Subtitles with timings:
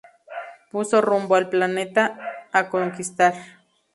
[0.71, 3.35] Puso rumbo al planeta a conquistar.